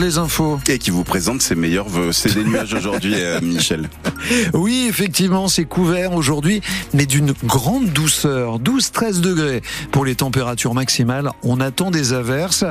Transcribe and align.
les 0.00 0.16
infos. 0.16 0.58
Et 0.66 0.78
qui 0.78 0.90
vous 0.90 1.04
présente 1.04 1.42
ses 1.42 1.54
meilleurs 1.54 1.90
vœux. 1.90 2.10
C'est 2.10 2.32
des 2.32 2.42
nuages 2.42 2.72
aujourd'hui, 2.78 3.16
euh, 3.16 3.38
Michel. 3.42 3.90
Oui, 4.54 4.86
effectivement, 4.88 5.46
c'est 5.46 5.66
couvert 5.66 6.14
aujourd'hui, 6.14 6.62
mais 6.94 7.04
d'une 7.04 7.34
grande 7.44 7.90
douceur. 7.90 8.60
12-13 8.60 9.20
degrés 9.20 9.60
pour 9.90 10.06
les 10.06 10.14
températures 10.14 10.72
maximales. 10.72 11.30
On 11.42 11.60
attend 11.60 11.90
des 11.90 12.14
averses. 12.14 12.64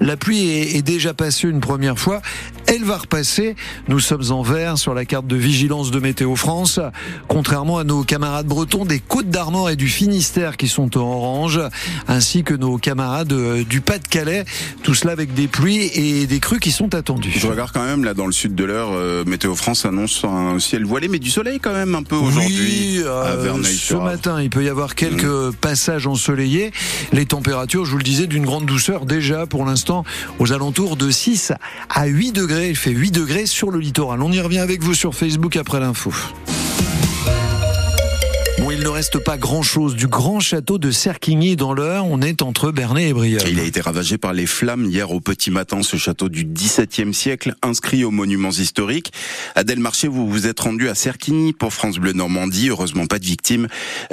La 0.00 0.16
pluie 0.16 0.48
est, 0.48 0.76
est 0.76 0.82
déjà 0.82 1.14
passée 1.14 1.48
une 1.48 1.60
première 1.60 2.00
fois. 2.00 2.20
Elle 2.66 2.82
va 2.82 2.98
repasser. 2.98 3.54
Nous 3.86 4.00
sommes 4.00 4.32
en 4.32 4.42
vert 4.42 4.76
sur 4.76 4.92
la 4.92 5.04
carte 5.04 5.28
de 5.28 5.36
vigilance 5.36 5.92
de 5.92 6.00
Météo 6.00 6.34
France. 6.34 6.80
Contrairement 7.28 7.78
à 7.78 7.84
nos 7.84 8.02
camarades 8.02 8.46
bretons 8.46 8.84
des 8.84 8.98
Côtes 8.98 9.30
d'Armor 9.30 9.70
et 9.70 9.76
du 9.76 9.86
Finistère 9.86 10.56
qui 10.56 10.66
sont 10.66 10.98
en 10.98 11.02
orange, 11.02 11.60
ainsi 12.08 12.42
que 12.42 12.54
nos 12.54 12.76
camarades 12.76 13.32
euh, 13.32 13.62
du 13.62 13.80
Pas-de-Calais. 13.80 14.44
Tout 14.82 14.94
cela 14.94 15.12
avec 15.12 15.32
des 15.32 15.46
pluies 15.46 15.92
et 15.94 16.26
des 16.26 16.40
crues 16.40 16.55
qui 16.58 16.70
sont 16.72 16.94
attendus. 16.94 17.32
Je 17.36 17.46
regarde 17.46 17.70
quand 17.72 17.84
même 17.84 18.04
là 18.04 18.14
dans 18.14 18.26
le 18.26 18.32
sud 18.32 18.54
de 18.54 18.64
l'heure, 18.64 18.90
euh, 18.92 19.24
Météo 19.26 19.54
France 19.54 19.84
annonce 19.84 20.24
un 20.24 20.58
ciel 20.58 20.84
voilé, 20.84 21.08
mais 21.08 21.18
du 21.18 21.30
soleil 21.30 21.60
quand 21.60 21.72
même 21.72 21.94
un 21.94 22.02
peu 22.02 22.16
aujourd'hui 22.16 22.98
Oui, 22.98 23.02
à 23.04 23.08
euh, 23.08 23.42
Verneuil. 23.42 23.74
ce 23.74 23.94
matin, 23.94 24.40
il 24.40 24.50
peut 24.50 24.64
y 24.64 24.68
avoir 24.68 24.94
quelques 24.94 25.52
passages 25.60 26.06
ensoleillés. 26.06 26.72
Les 27.12 27.26
températures, 27.26 27.84
je 27.84 27.90
vous 27.92 27.98
le 27.98 28.04
disais, 28.04 28.26
d'une 28.26 28.44
grande 28.44 28.66
douceur 28.66 29.06
déjà 29.06 29.46
pour 29.46 29.64
l'instant 29.64 30.04
aux 30.38 30.52
alentours 30.52 30.96
de 30.96 31.10
6 31.10 31.52
à 31.90 32.06
8 32.06 32.32
degrés. 32.32 32.70
Il 32.70 32.76
fait 32.76 32.90
8 32.90 33.10
degrés 33.10 33.46
sur 33.46 33.70
le 33.70 33.78
littoral. 33.78 34.22
On 34.22 34.32
y 34.32 34.40
revient 34.40 34.58
avec 34.58 34.82
vous 34.82 34.94
sur 34.94 35.14
Facebook 35.14 35.56
après 35.56 35.80
l'info. 35.80 36.12
Il 38.86 38.90
ne 38.90 38.94
reste 38.94 39.18
pas 39.18 39.36
grand-chose 39.36 39.96
du 39.96 40.06
grand 40.06 40.38
château 40.38 40.78
de 40.78 40.92
Serquigny 40.92 41.56
dans 41.56 41.74
l'heure. 41.74 42.06
On 42.06 42.22
est 42.22 42.40
entre 42.40 42.70
Bernay 42.70 43.08
et 43.08 43.12
Brioche. 43.12 43.42
Il 43.50 43.58
a 43.58 43.64
été 43.64 43.80
ravagé 43.80 44.16
par 44.16 44.32
les 44.32 44.46
flammes 44.46 44.84
hier 44.84 45.10
au 45.10 45.18
petit 45.18 45.50
matin, 45.50 45.82
ce 45.82 45.96
château 45.96 46.28
du 46.28 46.44
XVIIe 46.44 47.12
siècle, 47.12 47.56
inscrit 47.62 48.04
aux 48.04 48.12
monuments 48.12 48.52
historiques. 48.52 49.12
Adèle 49.56 49.80
Marché, 49.80 50.06
vous 50.06 50.28
vous 50.28 50.46
êtes 50.46 50.60
rendu 50.60 50.88
à 50.88 50.94
Serquigny 50.94 51.52
pour 51.52 51.72
France 51.72 51.98
Bleu 51.98 52.12
Normandie. 52.12 52.68
Heureusement, 52.68 53.06
pas 53.06 53.18
de 53.18 53.24
victimes, 53.24 53.66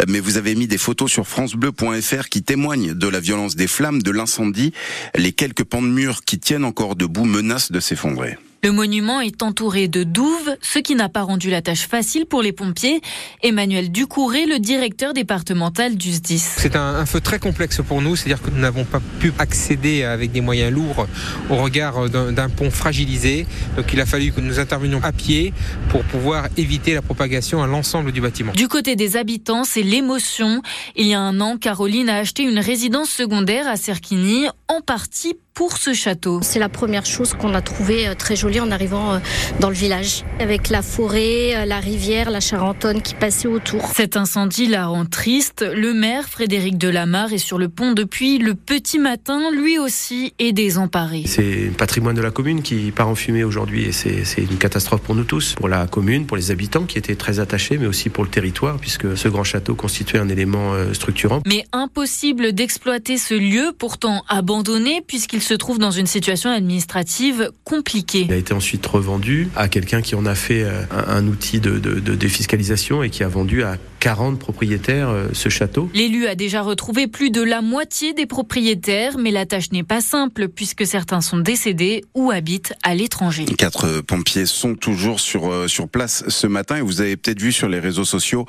mais 0.07 0.19
vous 0.19 0.37
avez 0.37 0.55
mis 0.55 0.65
des 0.65 0.79
photos 0.79 1.11
sur 1.11 1.27
francebleu.fr 1.27 2.29
qui 2.29 2.41
témoignent 2.41 2.95
de 2.95 3.07
la 3.07 3.19
violence 3.19 3.55
des 3.55 3.67
flammes, 3.67 4.01
de 4.01 4.09
l'incendie. 4.09 4.73
Les 5.13 5.33
quelques 5.33 5.65
pans 5.65 5.83
de 5.83 5.87
murs 5.87 6.23
qui 6.25 6.39
tiennent 6.39 6.65
encore 6.65 6.95
debout 6.95 7.25
menacent 7.25 7.71
de 7.71 7.79
s'effondrer. 7.79 8.39
Le 8.63 8.71
monument 8.71 9.19
est 9.19 9.43
entouré 9.43 9.89
de 9.89 10.03
douves, 10.03 10.55
ce 10.61 10.79
qui 10.79 10.95
n'a 10.95 11.09
pas 11.09 11.23
rendu 11.23 11.49
la 11.49 11.61
tâche 11.61 11.85
facile 11.85 12.25
pour 12.25 12.41
les 12.41 12.53
pompiers. 12.53 13.01
Emmanuel 13.41 13.91
Ducouré, 13.91 14.45
le 14.45 14.57
directeur 14.57 15.13
départemental 15.13 15.97
du 15.97 16.13
SDIS. 16.13 16.39
C'est 16.39 16.77
un, 16.77 16.95
un, 16.95 17.05
feu 17.05 17.19
très 17.19 17.39
complexe 17.39 17.81
pour 17.85 18.01
nous, 18.01 18.15
c'est-à-dire 18.15 18.41
que 18.41 18.49
nous 18.49 18.61
n'avons 18.61 18.85
pas 18.85 19.01
pu 19.19 19.33
accéder 19.37 20.05
avec 20.05 20.31
des 20.31 20.39
moyens 20.39 20.71
lourds 20.71 21.07
au 21.49 21.55
regard 21.57 22.09
d'un 22.09 22.47
pont 22.47 22.71
fragilisé. 22.71 23.45
Donc 23.75 23.91
il 23.91 23.99
a 23.99 24.05
fallu 24.05 24.31
que 24.31 24.39
nous 24.39 24.59
intervenions 24.59 25.01
à 25.03 25.11
pied 25.11 25.53
pour 25.89 26.05
pouvoir 26.05 26.47
éviter 26.55 26.93
la 26.93 27.01
propagation 27.01 27.61
à 27.61 27.67
l'ensemble 27.67 28.13
du 28.13 28.21
bâtiment. 28.21 28.53
Du 28.53 28.69
côté 28.69 28.95
des 28.95 29.17
habitants, 29.17 29.65
c'est 29.65 29.83
l'émotion. 29.83 30.61
Il 30.95 31.07
y 31.07 31.13
a 31.13 31.19
un 31.19 31.41
an, 31.41 31.57
Caroline 31.57 32.07
a 32.07 32.15
acheté 32.19 32.43
une 32.43 32.59
résidence 32.59 33.09
secondaire 33.09 33.67
à 33.67 33.75
Serquigny, 33.75 34.47
en 34.69 34.79
partie 34.79 35.33
pour 35.53 35.77
ce 35.77 35.93
château. 35.93 36.39
C'est 36.41 36.59
la 36.59 36.69
première 36.69 37.05
chose 37.05 37.33
qu'on 37.33 37.53
a 37.53 37.61
trouvée 37.61 38.11
très 38.17 38.35
jolie 38.35 38.59
en 38.59 38.71
arrivant 38.71 39.19
dans 39.59 39.69
le 39.69 39.75
village, 39.75 40.23
avec 40.39 40.69
la 40.69 40.81
forêt, 40.81 41.65
la 41.65 41.79
rivière, 41.79 42.31
la 42.31 42.39
Charentonne 42.39 43.01
qui 43.01 43.13
passait 43.13 43.47
autour. 43.47 43.91
Cet 43.95 44.17
incendie 44.17 44.67
la 44.67 44.87
rend 44.87 45.05
triste. 45.05 45.63
Le 45.75 45.93
maire, 45.93 46.27
Frédéric 46.27 46.77
Delamarre, 46.77 47.33
est 47.33 47.37
sur 47.37 47.57
le 47.57 47.69
pont 47.69 47.91
depuis 47.91 48.37
le 48.37 48.55
petit 48.55 48.99
matin, 48.99 49.51
lui 49.51 49.77
aussi 49.77 50.33
est 50.39 50.53
désemparé. 50.53 51.23
C'est 51.27 51.69
un 51.69 51.73
patrimoine 51.73 52.15
de 52.15 52.21
la 52.21 52.31
commune 52.31 52.61
qui 52.61 52.91
part 52.91 53.07
en 53.07 53.15
fumée 53.15 53.43
aujourd'hui 53.43 53.85
et 53.85 53.91
c'est 53.91 54.23
une 54.37 54.57
catastrophe 54.57 55.01
pour 55.01 55.15
nous 55.15 55.23
tous, 55.23 55.53
pour 55.53 55.67
la 55.67 55.85
commune, 55.87 56.25
pour 56.25 56.37
les 56.37 56.51
habitants 56.51 56.85
qui 56.85 56.97
étaient 56.97 57.15
très 57.15 57.39
attachés, 57.39 57.77
mais 57.77 57.85
aussi 57.85 58.09
pour 58.09 58.23
le 58.23 58.29
territoire, 58.29 58.77
puisque 58.77 59.15
ce 59.15 59.27
grand 59.27 59.43
château 59.43 59.75
constituait 59.75 60.19
un 60.19 60.29
élément 60.29 60.73
structurant. 60.93 61.41
Mais 61.45 61.65
impossible 61.71 62.53
d'exploiter 62.53 63.17
ce 63.17 63.35
lieu, 63.35 63.71
pourtant 63.77 64.23
abandonné, 64.27 65.03
puisqu'il 65.05 65.42
se 65.43 65.53
trouve 65.53 65.79
dans 65.79 65.91
une 65.91 66.07
situation 66.07 66.49
administrative 66.49 67.51
compliquée. 67.63 68.25
Il 68.27 68.33
a 68.33 68.37
été 68.37 68.53
ensuite 68.53 68.85
revendu 68.85 69.49
à 69.55 69.67
quelqu'un 69.67 70.01
qui 70.01 70.15
en 70.15 70.25
a 70.25 70.35
fait 70.35 70.63
un, 70.63 70.87
un 71.07 71.27
outil 71.27 71.59
de, 71.59 71.79
de, 71.79 71.99
de, 71.99 72.15
défiscalisation 72.15 73.03
et 73.03 73.09
qui 73.09 73.23
a 73.23 73.27
vendu 73.27 73.63
à 73.63 73.77
40 73.99 74.37
propriétaires 74.39 75.13
ce 75.33 75.49
château. 75.49 75.89
L'élu 75.93 76.27
a 76.27 76.35
déjà 76.35 76.61
retrouvé 76.61 77.07
plus 77.07 77.31
de 77.31 77.41
la 77.41 77.61
moitié 77.61 78.13
des 78.13 78.25
propriétaires, 78.25 79.17
mais 79.17 79.31
la 79.31 79.45
tâche 79.45 79.71
n'est 79.71 79.83
pas 79.83 80.01
simple 80.01 80.49
puisque 80.49 80.85
certains 80.85 81.21
sont 81.21 81.37
décédés 81.37 82.03
ou 82.13 82.31
habitent 82.31 82.73
à 82.83 82.95
l'étranger. 82.95 83.45
Quatre 83.57 84.01
pompiers 84.01 84.45
sont 84.45 84.75
toujours 84.75 85.19
sur, 85.19 85.69
sur 85.69 85.87
place 85.87 86.23
ce 86.27 86.47
matin 86.47 86.77
et 86.77 86.81
vous 86.81 87.01
avez 87.01 87.15
peut-être 87.15 87.41
vu 87.41 87.51
sur 87.51 87.69
les 87.69 87.79
réseaux 87.79 88.05
sociaux 88.05 88.45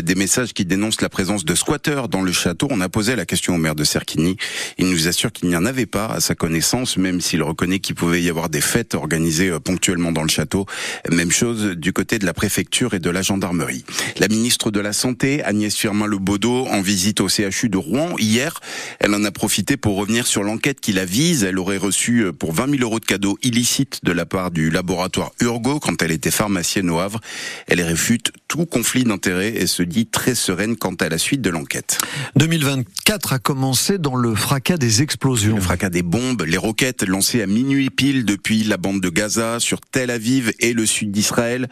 des 0.00 0.14
messages 0.14 0.52
qui 0.52 0.64
dénoncent 0.64 1.00
la 1.00 1.08
présence 1.08 1.44
de 1.44 1.54
squatteurs 1.54 2.08
dans 2.08 2.22
le 2.22 2.32
château. 2.32 2.68
On 2.70 2.80
a 2.80 2.88
posé 2.88 3.16
la 3.16 3.26
question 3.26 3.54
au 3.54 3.58
maire 3.58 3.74
de 3.74 3.84
Serquigny. 3.84 4.36
Il 4.78 4.88
nous 4.88 5.08
assure 5.08 5.32
qu'il 5.32 5.48
n'y 5.48 5.56
en 5.56 5.64
avait 5.64 5.86
pas 5.86 6.06
à 6.06 6.20
sa 6.20 6.34
connaissance, 6.36 6.96
même 6.96 7.20
s'il 7.20 7.42
reconnaît 7.42 7.80
qu'il 7.80 7.96
pouvait 7.96 8.22
y 8.22 8.30
avoir 8.30 8.48
des 8.48 8.60
fêtes 8.60 8.94
organisées 8.94 9.50
ponctuellement 9.64 10.12
dans 10.12 10.22
le 10.22 10.28
château. 10.28 10.66
Même 11.10 11.32
chose 11.32 11.72
du 11.76 11.92
côté 11.92 12.18
de 12.18 12.26
la 12.26 12.32
préfecture 12.32 12.94
et 12.94 13.00
de 13.00 13.10
la 13.10 13.22
gendarmerie. 13.22 13.84
La 14.18 14.28
ministre 14.28 14.70
de 14.70 14.78
la 14.78 14.92
Santé, 14.92 15.42
Agnès 15.42 15.74
Firmin-Lebaudot, 15.74 16.66
en 16.68 16.80
visite 16.80 17.20
au 17.20 17.28
CHU 17.28 17.68
de 17.68 17.78
Rouen 17.78 18.14
hier, 18.18 18.60
elle 19.00 19.14
en 19.14 19.24
a 19.24 19.30
profité 19.30 19.76
pour 19.76 19.96
revenir 19.96 20.26
sur 20.26 20.42
l'enquête 20.42 20.80
qui 20.80 20.92
la 20.92 21.04
vise. 21.04 21.42
Elle 21.42 21.58
aurait 21.58 21.76
reçu 21.76 22.26
pour 22.38 22.52
20 22.52 22.70
000 22.70 22.82
euros 22.82 23.00
de 23.00 23.04
cadeaux 23.04 23.38
illicites 23.42 24.00
de 24.04 24.12
la 24.12 24.26
part 24.26 24.50
du 24.50 24.70
laboratoire 24.70 25.32
Urgo 25.40 25.80
quand 25.80 26.02
elle 26.02 26.12
était 26.12 26.30
pharmacienne 26.30 26.90
au 26.90 26.98
Havre. 26.98 27.20
Elle 27.66 27.80
réfute 27.82 28.32
tout 28.56 28.64
conflit 28.64 29.04
d'intérêts 29.04 29.54
et 29.54 29.66
se 29.66 29.82
dit 29.82 30.06
très 30.06 30.34
sereine 30.34 30.76
quant 30.76 30.94
à 30.94 31.10
la 31.10 31.18
suite 31.18 31.42
de 31.42 31.50
l'enquête. 31.50 31.98
2024 32.36 33.34
a 33.34 33.38
commencé 33.38 33.98
dans 33.98 34.16
le 34.16 34.34
fracas 34.34 34.78
des 34.78 35.02
explosions. 35.02 35.56
Le 35.56 35.60
fracas 35.60 35.90
des 35.90 36.02
bombes, 36.02 36.42
les 36.42 36.56
roquettes 36.56 37.02
lancées 37.02 37.42
à 37.42 37.46
minuit 37.46 37.90
pile 37.90 38.24
depuis 38.24 38.64
la 38.64 38.78
bande 38.78 39.02
de 39.02 39.10
Gaza 39.10 39.60
sur 39.60 39.80
Tel 39.82 40.10
Aviv 40.10 40.52
et 40.60 40.72
le 40.72 40.86
sud 40.86 41.10
d'Israël. 41.10 41.68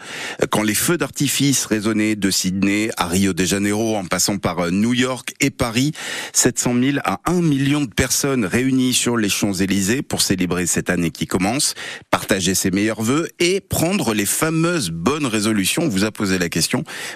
Quand 0.50 0.62
les 0.62 0.74
feux 0.74 0.98
d'artifice 0.98 1.64
résonnaient 1.64 2.16
de 2.16 2.30
Sydney 2.30 2.90
à 2.98 3.06
Rio 3.06 3.32
de 3.32 3.44
Janeiro 3.44 3.96
en 3.96 4.04
passant 4.04 4.36
par 4.36 4.70
New 4.70 4.92
York 4.92 5.32
et 5.40 5.50
Paris, 5.50 5.92
700 6.34 6.74
000 6.82 6.98
à 7.04 7.20
1 7.24 7.40
million 7.40 7.80
de 7.80 7.86
personnes 7.94 8.44
réunies 8.44 8.92
sur 8.92 9.16
les 9.16 9.30
Champs-Élysées 9.30 10.02
pour 10.02 10.20
célébrer 10.20 10.66
cette 10.66 10.90
année 10.90 11.10
qui 11.10 11.26
commence, 11.26 11.74
partager 12.10 12.54
ses 12.54 12.70
meilleurs 12.70 13.02
vœux 13.02 13.28
et 13.38 13.62
prendre 13.62 14.12
les 14.12 14.26
fameuses 14.26 14.90
bonnes 14.90 15.26
résolutions. 15.26 15.84
On 15.84 15.88
vous 15.88 16.04
a 16.04 16.10
posé 16.10 16.38
la 16.38 16.50
question. 16.50 16.73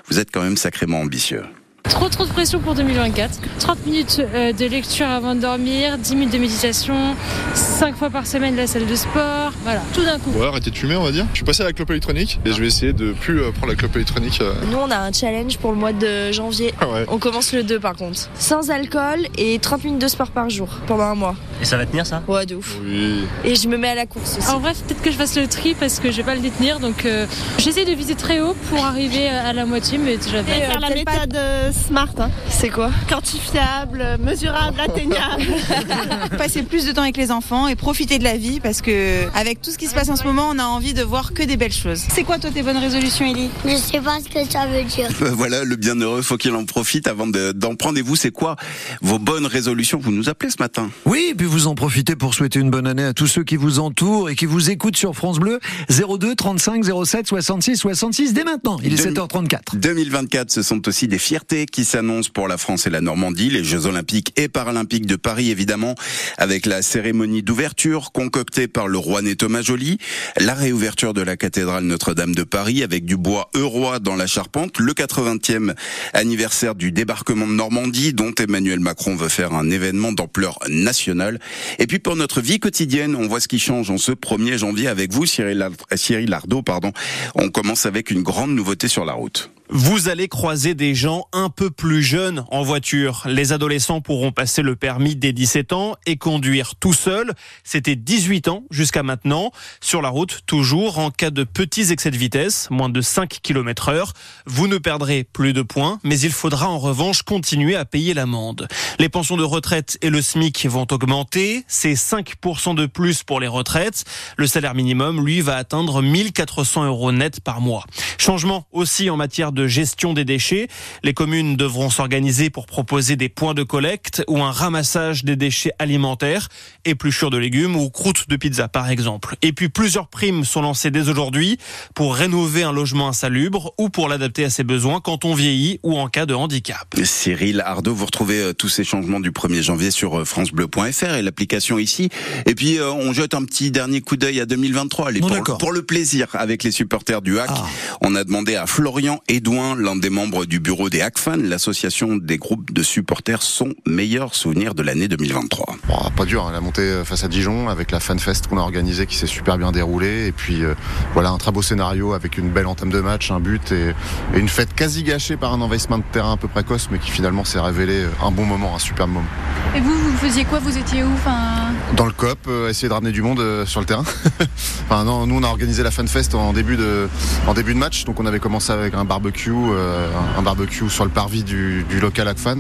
Vous 0.09 0.19
êtes 0.19 0.31
quand 0.31 0.43
même 0.43 0.57
sacrément 0.57 1.01
ambitieux. 1.01 1.43
Trop 1.85 2.09
trop 2.11 2.27
de 2.27 2.31
pression 2.31 2.61
pour 2.61 2.75
2024. 2.75 3.41
30 3.61 3.87
minutes 3.87 4.19
de 4.21 4.67
lecture 4.67 5.07
avant 5.07 5.35
de 5.35 5.41
dormir, 5.41 5.97
10 5.97 6.17
minutes 6.17 6.35
de 6.35 6.39
méditation, 6.39 7.17
5 7.55 7.97
fois 7.97 8.11
par 8.11 8.27
semaine 8.27 8.57
la 8.57 8.67
salle 8.67 8.87
de 8.87 8.95
sport, 8.95 9.53
voilà, 9.63 9.81
tout 9.95 10.03
d'un 10.05 10.19
coup. 10.19 10.31
Ouais, 10.33 10.47
arrêter 10.47 10.71
de 10.71 10.77
fumer 10.77 10.97
on 10.97 11.03
va 11.05 11.13
dire. 11.13 11.25
Je 11.33 11.37
suis 11.37 11.45
passé 11.47 11.63
à 11.63 11.67
la 11.67 11.73
clope 11.73 11.89
électronique 11.91 12.41
et 12.45 12.53
je 12.53 12.61
vais 12.61 12.67
essayer 12.67 12.93
de 12.93 13.13
plus 13.13 13.41
prendre 13.53 13.69
la 13.69 13.75
clope 13.75 13.97
électronique. 13.97 14.43
Nous 14.71 14.77
on 14.77 14.91
a 14.91 14.99
un 14.99 15.13
challenge 15.13 15.57
pour 15.59 15.71
le 15.71 15.79
mois 15.79 15.93
de 15.95 16.31
janvier. 16.31 16.75
Ah 16.81 16.89
ouais. 16.93 17.07
On 17.09 17.19
commence 17.19 17.53
le 17.55 17.63
2 17.63 17.81
par 17.81 17.95
contre. 17.95 18.29
Sans 18.39 18.71
alcool 18.71 19.27
et 19.39 19.59
30 19.59 19.85
minutes 19.85 20.03
de 20.03 20.09
sport 20.09 20.31
par 20.31 20.51
jour 20.51 20.69
pendant 20.87 21.05
un 21.05 21.15
mois. 21.15 21.37
Et 21.61 21.65
ça 21.65 21.77
va 21.77 21.87
tenir 21.87 22.07
ça? 22.07 22.23
Ouais 22.29 22.47
de 22.47 22.55
ouf. 22.55 22.77
Oui. 22.85 23.25
Et 23.45 23.55
je 23.55 23.69
me 23.69 23.77
mets 23.77 23.89
à 23.89 23.95
la 23.95 24.07
course 24.07 24.39
aussi. 24.39 24.49
En 24.49 24.61
vrai 24.61 24.73
peut-être 24.73 25.03
que 25.03 25.11
je 25.11 25.17
fasse 25.17 25.37
le 25.37 25.47
tri 25.47 25.75
parce 25.75 25.99
que 25.99 26.11
je 26.11 26.19
vais 26.19 26.23
pas 26.23 26.35
le 26.35 26.41
détenir 26.41 26.79
donc 26.81 27.05
euh, 27.05 27.27
j'essaie 27.59 27.85
de 27.85 27.93
viser 27.93 28.15
très 28.15 28.41
haut 28.41 28.55
pour 28.71 28.85
arriver 28.85 29.29
à 29.29 29.53
la 29.53 29.67
moitié 29.67 29.99
mais 29.99 30.17
déjà 30.17 30.41
Et 30.41 30.45
faire 30.45 30.81
la 30.81 30.91
méthode 30.91 31.33
pas... 31.33 31.73
SMART. 31.73 32.15
Hein. 32.19 32.31
C'est 32.49 32.71
quoi? 32.71 32.91
Quantifiable, 33.09 34.19
mesurable, 34.21 34.81
atteignable. 34.81 35.45
Passer 36.39 36.63
plus 36.63 36.87
de 36.87 36.93
temps 36.93 37.03
avec 37.03 37.17
les 37.17 37.31
enfants 37.31 37.69
et 37.69 37.77
profiter 37.77 38.19
de 38.19 38.25
la 38.25 38.37
vie 38.37 38.61
parce 38.61 38.83
que 38.83 39.27
avec 39.35 39.61
tout 39.61 39.71
ce 39.71 39.79
qui 39.79 39.87
se 39.87 39.95
passe 39.95 40.09
en 40.09 40.17
ce 40.17 40.25
moment, 40.25 40.49
on 40.51 40.59
a 40.59 40.65
envie 40.65 40.94
de 40.94 41.03
voir 41.03 41.32
que 41.32 41.43
des 41.43 41.56
belles 41.56 41.73
choses. 41.73 42.03
C'est 42.12 42.25
quoi 42.25 42.38
toi 42.38 42.50
tes 42.50 42.62
bonnes 42.62 42.79
résolutions, 42.79 43.27
Ellie 43.27 43.50
Je 43.65 43.77
sais 43.77 44.00
pas 44.00 44.19
ce 44.21 44.29
que 44.29 44.50
ça 44.50 44.67
veut 44.67 44.85
dire. 44.85 45.09
voilà, 45.32 45.65
le 45.65 45.77
bienheureux, 45.77 46.23
faut 46.23 46.37
qu'il 46.37 46.55
en 46.55 46.65
profite 46.65 47.06
avant 47.06 47.27
d'en 47.27 47.75
prendre. 47.75 47.99
Et 47.99 48.03
vous, 48.03 48.17
c'est 48.17 48.31
quoi 48.31 48.56
vos 49.03 49.19
bonnes 49.19 49.47
résolutions? 49.47 49.99
Vous 50.00 50.12
nous 50.12 50.29
appelez 50.29 50.50
ce 50.50 50.61
matin 50.61 50.91
Oui, 51.05 51.35
puis 51.37 51.47
vous 51.49 51.67
en 51.67 51.75
profitez 51.75 52.15
pour 52.15 52.35
souhaiter 52.35 52.61
une 52.61 52.71
bonne 52.71 52.87
année 52.87 53.05
à 53.05 53.15
tous 53.15 53.27
ceux 53.27 53.43
qui 53.43 53.56
vous 53.56 53.79
entourent 53.79 54.29
et 54.29 54.37
qui 54.37 54.47
vous 54.47 54.71
écoutent 54.71 54.97
sur 54.97 55.15
France 55.15 55.39
Bleu 55.39 55.59
02 55.89 56.35
35 56.35 56.85
07 56.85 57.27
66 57.27 57.77
66 57.77 58.33
dès 58.35 58.45
maintenant. 58.45 58.79
Il 58.85 58.93
est 58.93 59.05
7h34. 59.05 59.77
2024, 59.77 60.50
ce 60.50 60.62
sont 60.62 60.87
aussi 60.87 61.09
des 61.09 61.19
fiertés 61.19 61.67
qui 61.67 61.85
s'annoncent 61.85 62.31
pour 62.33 62.49
la 62.49 62.59
France 62.59 62.87
et 62.87 62.91
la 62.91 63.00
Normandie, 63.00 63.49
les 63.49 63.65
Jeux 63.65 63.87
Olympiques 63.87 64.33
et 64.37 64.49
Paralympiques 64.49 65.06
de 65.06 65.17
Paris 65.17 65.50
évidemment, 65.50 65.95
avec 66.37 66.67
la 66.67 66.83
cérémonie 66.83 67.43
d'ouverture 67.43 68.12
concoctée 68.12 68.69
par 68.69 68.87
le 68.87 68.99
roi 68.99 69.23
né 69.23 69.35
Thomas 69.35 69.62
Joly, 69.62 69.99
la 70.39 70.55
réouverture 70.55 71.15
de 71.15 71.23
la 71.23 71.37
cathédrale 71.37 71.85
Notre-Dame 71.85 72.35
de 72.35 72.43
Paris 72.43 72.83
avec 72.83 73.06
du 73.06 73.17
bois 73.17 73.49
euroi 73.55 73.99
dans 73.99 74.17
la 74.17 74.27
charpente, 74.27 74.79
le 74.79 74.93
80e 74.93 75.75
anniversaire 76.12 76.75
du 76.75 76.93
débarquement 76.93 77.47
de 77.47 77.53
Normandie 77.53 78.12
dont 78.12 78.33
Emmanuel 78.39 78.81
Macron 78.81 79.17
veut 79.17 79.29
faire 79.29 79.55
un 79.55 79.71
événement 79.71 80.12
d'ampleur 80.12 80.59
nationale. 80.69 81.38
Et 81.79 81.87
puis 81.87 81.99
pour 81.99 82.17
notre 82.17 82.40
vie 82.40 82.61
quotidienne, 82.61 83.14
on 83.14 83.29
voit 83.29 83.40
ce 83.40 83.49
qui 83.49 83.58
change 83.58 83.90
en 83.90 83.99
ce 83.99 84.12
1er 84.12 84.58
janvier 84.58 84.88
avec 84.88 85.12
vous, 85.12 85.26
Cyril, 85.26 85.69
Cyril 85.94 86.31
Lardot, 86.31 86.62
pardon. 86.62 86.93
On 87.35 87.50
commence 87.50 87.87
avec 87.87 88.11
une 88.11 88.23
grande 88.23 88.50
nouveauté 88.50 88.88
sur 88.88 89.05
la 89.05 89.12
route. 89.12 89.50
Vous 89.70 90.09
allez 90.09 90.29
croiser 90.29 90.75
des 90.75 90.94
gens 90.94 91.26
un 91.35 91.50
peu 91.50 91.70
plus 91.70 92.03
jeunes 92.03 92.43
en 92.50 92.62
voiture. 92.62 93.25
Les 93.26 93.53
adolescents 93.53 94.00
pourront 94.00 94.32
passer 94.32 94.62
le 94.62 94.76
permis 94.76 95.15
dès 95.15 95.35
17 95.35 95.75
ans 95.75 95.97
et 96.06 96.17
conduire 96.17 96.75
tout 96.76 96.94
seul. 96.94 97.35
C'était 97.65 97.94
18 97.94 98.49
ans 98.49 98.65
jusqu'à 98.70 99.03
maintenant. 99.03 99.53
Sur 99.82 100.00
la 100.00 100.09
route, 100.09 100.41
toujours 100.47 100.99
en 100.99 101.11
cas 101.11 101.29
de 101.29 101.44
petits 101.44 101.93
excès 101.93 102.11
de 102.11 102.17
vitesse, 102.17 102.69
moins 102.70 102.88
de 102.88 103.03
5 103.03 103.41
km 103.43 103.91
heure. 103.91 104.15
Vous 104.47 104.69
ne 104.69 104.79
perdrez 104.79 105.23
plus 105.23 105.53
de 105.53 105.61
points, 105.61 106.00
mais 106.03 106.19
il 106.19 106.32
faudra 106.32 106.70
en 106.70 106.79
revanche 106.79 107.20
continuer 107.20 107.76
à 107.76 107.85
payer 107.85 108.15
l'amende. 108.15 108.69
Les 108.99 109.11
pensions 109.11 109.37
de 109.37 109.44
retraite 109.44 109.99
et 110.00 110.09
le 110.09 110.23
SMIC 110.23 110.65
vont 110.65 110.87
augmenter. 110.91 111.65
C'est 111.69 111.93
5% 111.93 112.75
de 112.75 112.87
plus 112.87 113.23
pour 113.23 113.38
les 113.38 113.49
retraites. 113.49 114.05
Le 114.38 114.47
salaire 114.47 114.75
minimum, 114.75 115.23
lui, 115.26 115.43
va 115.43 115.56
atteindre 115.56 116.00
1400 116.00 116.87
euros 116.87 117.12
net 117.12 117.41
par 117.41 117.61
mois. 117.61 117.85
Changement 118.17 118.67
aussi 118.73 119.11
en 119.11 119.19
matière 119.19 119.53
de 119.53 119.57
de 119.58 119.66
gestion 119.66 120.14
des 120.14 120.25
déchets. 120.25 120.69
Les 121.02 121.12
communes 121.12 121.56
devront 121.56 121.90
s'organiser 121.90 122.49
pour 122.49 122.66
proposer 122.66 123.16
des 123.16 123.28
points 123.28 123.55
de 123.55 123.64
collecte 123.64 124.22
ou 124.28 124.43
un 124.43 124.52
ramassage 124.52 125.25
des 125.25 125.37
déchets 125.37 125.72
alimentaires, 125.78 126.49
épluchures 126.84 127.31
de 127.31 127.38
légumes 127.38 127.76
ou 127.76 127.90
croûtes 127.90 128.28
de 128.28 128.37
pizza 128.37 128.69
par 128.69 128.88
exemple. 128.88 129.37
Et 129.43 129.52
puis 129.52 129.69
plusieurs 129.69 130.08
primes 130.08 130.44
sont 130.44 130.62
lancées 130.62 130.90
dès 130.90 131.08
aujourd'hui 131.08 131.58
pour 131.94 132.14
rénover 132.14 132.62
un 132.62 132.72
logement 132.72 133.08
insalubre 133.08 133.75
ou 133.78 133.88
pour 133.90 134.08
l'adapter 134.08 134.44
à 134.44 134.50
ses 134.50 134.64
besoins 134.64 135.00
quand 135.00 135.25
on 135.25 135.34
vieillit 135.34 135.81
ou 135.82 135.99
en 135.99 136.08
cas 136.08 136.26
de 136.26 136.34
handicap. 136.34 136.94
Cyril 137.02 137.60
Ardo, 137.60 137.93
vous 137.94 138.06
retrouvez 138.06 138.40
euh, 138.40 138.52
tous 138.52 138.69
ces 138.69 138.84
changements 138.84 139.20
du 139.20 139.32
1er 139.32 139.62
janvier 139.62 139.90
sur 139.90 140.20
euh, 140.20 140.25
francebleu.fr 140.25 141.14
et 141.14 141.22
l'application 141.22 141.78
ici. 141.78 142.10
Et 142.46 142.55
puis 142.55 142.78
euh, 142.78 142.93
on 142.93 143.12
jette 143.12 143.34
un 143.34 143.44
petit 143.44 143.70
dernier 143.70 144.00
coup 144.00 144.16
d'œil 144.16 144.40
à 144.40 144.46
2023 144.46 145.08
allez, 145.08 145.20
pour, 145.20 145.58
pour, 145.58 145.72
le 145.72 145.82
plaisir 145.82 146.28
avec 146.34 146.62
les 146.62 146.70
supporters 146.70 147.22
du 147.22 147.38
HAC. 147.38 147.50
Ah. 147.50 147.66
On 148.00 148.14
a 148.14 148.25
demandé 148.25 148.55
à 148.55 148.66
Florian 148.66 149.20
et 149.28 149.40
l'un 149.49 149.97
des 149.97 150.11
membres 150.11 150.45
du 150.45 150.61
bureau 150.61 150.91
des 150.91 151.00
HACFAN, 151.00 151.37
l'association 151.37 152.17
des 152.17 152.37
groupes 152.37 152.71
de 152.71 152.83
supporters, 152.83 153.43
son 153.43 153.73
meilleur 153.87 154.35
souvenir 154.35 154.75
de 154.75 154.83
l'année 154.83 155.09
2023 155.09 155.77
Pas 156.17 156.25
dur, 156.27 156.47
hein, 156.47 156.53
la 156.53 156.61
montée 156.61 156.83
euh, 156.83 157.05
face 157.05 157.25
à 157.25 157.29
Dijon 157.29 157.69
avec 157.69 157.91
la 157.91 157.99
FanFest 157.99 158.43
qu'on 158.49 158.59
a 158.59 158.61
organisée 158.61 159.06
qui 159.06 159.17
s'est 159.17 159.27
super 159.27 159.56
bien 159.56 159.73
déroulée. 159.73 160.27
Et 160.27 160.33
puis 160.33 160.65
euh, 160.65 160.75
voilà 161.15 161.31
un 161.31 161.39
très 161.39 161.50
beau 161.50 161.62
scénario 161.62 162.12
avec 162.12 162.37
une 162.37 162.50
belle 162.50 162.67
entame 162.67 162.91
de 162.91 163.00
match, 163.00 163.31
un 163.31 163.41
but 163.41 163.73
et, 163.73 163.95
une 164.35 164.49
fête 164.50 164.75
quasi 164.75 165.03
gâchée 165.03 165.39
par 165.39 165.55
un 165.55 165.61
envahissement 165.62 165.99
de 165.99 166.05
terrain 166.12 166.33
un 166.33 166.37
peu 166.37 166.49
précoce 166.49 166.89
mais 166.91 166.99
qui 166.99 167.11
finalement 167.11 167.44
s'est 167.44 167.61
révélé 167.61 168.03
euh, 168.03 168.11
un 168.23 168.31
bon 168.31 168.44
moment, 168.44 168.77
un 168.77 168.79
super 168.79 169.09
moment. 169.09 169.27
Et 169.75 169.81
vous, 169.81 169.94
vous 169.94 170.17
faisiez 170.19 170.44
quoi? 170.44 170.59
Vous 170.59 170.77
étiez 170.77 171.03
où? 171.05 171.12
Enfin... 171.15 171.73
Dans 171.96 172.06
le 172.06 172.12
COP, 172.12 172.49
essayer 172.69 172.88
de 172.88 172.93
ramener 172.93 173.12
du 173.12 173.23
monde 173.23 173.43
sur 173.64 173.81
le 173.81 173.87
terrain. 173.87 174.05
enfin 174.85 175.05
non, 175.05 175.26
nous 175.26 175.37
on 175.37 175.43
a 175.43 175.49
organisé 175.49 175.82
la 175.82 175.90
FanFest 175.90 176.35
en 176.35 176.52
début 176.52 176.76
de 176.76 177.08
en 177.46 177.55
début 177.55 177.75
de 177.75 177.79
match, 177.79 178.05
donc 178.05 178.20
on 178.20 178.26
avait 178.26 178.40
commencé 178.40 178.73
avec 178.73 178.94
un 178.94 179.05
barbecue 179.05 179.49
euh, 179.50 180.08
un 180.37 180.43
barbecue 180.43 180.88
sur 180.88 181.05
le 181.05 181.11
parvis 181.11 181.43
du, 181.43 181.85
local 182.00 182.29
ACFAN, 182.29 182.58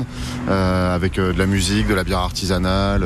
euh, 0.48 0.94
avec 0.94 1.18
euh, 1.18 1.32
de 1.32 1.38
la 1.38 1.46
musique, 1.46 1.86
de 1.86 1.94
la 1.94 2.04
bière 2.04 2.18
artisanale. 2.18 3.04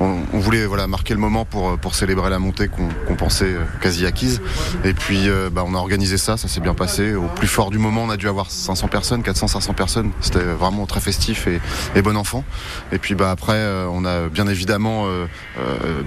On, 0.00 0.22
voulait 0.32 0.66
voilà, 0.66 0.86
marquer 0.86 1.14
le 1.14 1.20
moment 1.20 1.44
pour, 1.44 1.78
pour 1.78 1.94
célébrer 1.94 2.30
la 2.30 2.38
montée 2.38 2.68
qu'on 2.68 3.14
pensait 3.14 3.54
quasi 3.80 4.06
acquise. 4.06 4.40
Et 4.84 4.92
puis 4.92 5.28
bah, 5.52 5.62
on 5.66 5.74
a 5.74 5.78
organisé 5.78 6.18
ça, 6.18 6.36
ça 6.36 6.48
s'est 6.48 6.60
bien 6.60 6.74
passé. 6.74 7.14
Au 7.14 7.28
plus 7.28 7.46
fort 7.46 7.70
du 7.70 7.78
moment, 7.78 8.02
on 8.04 8.10
a 8.10 8.16
dû 8.16 8.28
avoir 8.28 8.50
500 8.50 8.88
personnes, 8.88 9.22
400-500 9.22 9.74
personnes. 9.74 10.10
C'était 10.20 10.40
vraiment 10.40 10.86
très 10.86 11.00
festif 11.00 11.46
et, 11.46 12.02
bon 12.02 12.16
enfant. 12.16 12.44
Et 12.90 12.98
puis 12.98 13.14
bah, 13.14 13.30
après, 13.30 13.64
on 13.90 14.04
a 14.04 14.28
bien 14.28 14.48
évidemment 14.48 15.06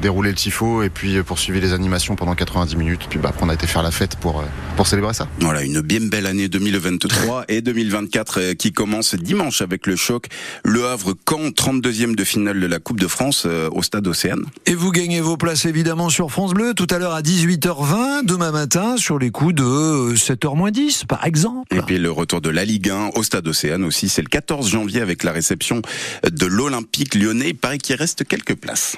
déroulé 0.02 0.30
le 0.30 0.36
tifo 0.36 0.84
et 0.84 0.90
puis 0.90 1.22
poursuivi 1.24 1.60
les 1.62 1.74
animations 1.74 2.16
pendant 2.16 2.36
90 2.36 2.76
minutes. 2.76 3.08
Puis 3.10 3.20
bah, 3.20 3.30
après, 3.30 3.46
on 3.46 3.50
a 3.50 3.54
été 3.54 3.68
faire 3.68 3.84
la 3.84 3.92
fête 3.92 4.16
pour, 4.18 4.44
pour 4.76 4.88
célébrer 4.88 5.14
ça. 5.14 5.28
Voilà, 5.40 5.64
une 5.64 5.82
bien 5.82 6.02
belle 6.02 6.26
année 6.26 6.48
2022 6.48 7.08
3 7.08 7.46
et 7.48 7.62
2024 7.62 8.40
euh, 8.40 8.54
qui 8.54 8.72
commence 8.72 9.16
dimanche 9.16 9.62
avec 9.62 9.88
le 9.88 9.96
choc 9.96 10.28
Le 10.64 10.86
Havre 10.86 11.14
Caen 11.30 11.50
32e 11.50 12.16
de 12.16 12.24
finale 12.24 12.60
de 12.60 12.68
la 12.68 12.80
Coupe 12.80 13.00
de 13.00 13.08
France 13.08 13.44
euh, 13.46 13.70
au 13.72 13.84
stade 13.84 14.08
Océane. 14.08 14.46
Et 14.66 14.76
vous 14.76 14.92
gagnez 14.92 15.22
vos 15.22 15.38
places 15.38 15.66
évidemment 15.66 16.10
sur 16.10 16.32
France 16.32 16.54
Bleu 16.54 16.74
tout 16.74 16.88
à 16.90 17.00
l'heure 17.00 17.14
à 17.14 17.22
18h20 17.22 18.26
demain 18.26 18.52
matin 18.52 18.98
sur 18.98 19.20
les 19.20 19.32
coups 19.32 19.56
de 19.56 20.16
7h 20.16 20.72
10 20.72 21.06
par 21.06 21.26
exemple. 21.26 21.76
Et 21.76 21.82
puis 21.82 21.98
le 21.98 22.12
retour 22.12 22.42
de 22.42 22.50
la 22.50 22.66
Ligue 22.66 22.90
1 22.90 23.12
au 23.16 23.24
stade 23.24 23.48
Océane 23.48 23.84
aussi, 23.84 24.10
c'est 24.10 24.22
le 24.22 24.30
14 24.30 24.70
janvier 24.70 25.02
avec 25.02 25.24
la 25.24 25.32
réception 25.32 25.82
de 26.30 26.46
l'Olympique 26.46 27.16
lyonnais. 27.16 27.50
Il 27.50 27.56
paraît 27.56 27.78
qu'il 27.78 27.96
reste 27.96 28.26
quelques 28.26 28.56
places. 28.56 28.98